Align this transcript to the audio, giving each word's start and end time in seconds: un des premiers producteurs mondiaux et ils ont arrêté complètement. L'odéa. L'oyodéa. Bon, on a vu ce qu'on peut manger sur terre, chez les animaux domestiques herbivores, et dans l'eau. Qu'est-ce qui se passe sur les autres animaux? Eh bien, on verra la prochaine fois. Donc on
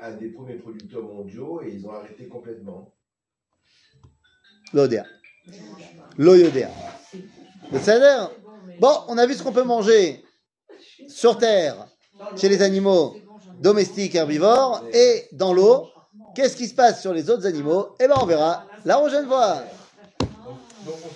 un 0.00 0.12
des 0.12 0.28
premiers 0.28 0.56
producteurs 0.56 1.02
mondiaux 1.02 1.62
et 1.62 1.72
ils 1.72 1.86
ont 1.86 1.92
arrêté 1.92 2.28
complètement. 2.28 2.94
L'odéa. 4.72 5.04
L'oyodéa. 6.16 6.70
Bon, 8.80 8.94
on 9.08 9.18
a 9.18 9.26
vu 9.26 9.34
ce 9.34 9.42
qu'on 9.42 9.52
peut 9.52 9.64
manger 9.64 10.22
sur 11.08 11.38
terre, 11.38 11.88
chez 12.36 12.48
les 12.48 12.62
animaux 12.62 13.16
domestiques 13.60 14.14
herbivores, 14.14 14.84
et 14.92 15.28
dans 15.32 15.52
l'eau. 15.52 15.88
Qu'est-ce 16.34 16.56
qui 16.56 16.68
se 16.68 16.74
passe 16.74 17.00
sur 17.00 17.12
les 17.12 17.30
autres 17.30 17.46
animaux? 17.46 17.96
Eh 17.98 18.06
bien, 18.06 18.16
on 18.20 18.26
verra 18.26 18.66
la 18.84 18.96
prochaine 18.98 19.26
fois. 19.26 19.62
Donc 20.84 20.96
on 21.04 21.08